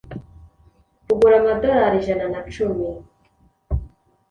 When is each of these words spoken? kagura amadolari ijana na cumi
kagura 1.05 1.35
amadolari 1.37 1.95
ijana 2.01 2.25
na 2.31 2.39
cumi 2.53 2.85